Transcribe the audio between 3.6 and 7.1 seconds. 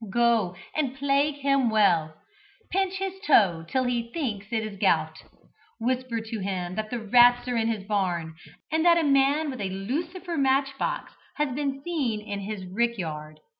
till he thinks it is gout; whisper to him that the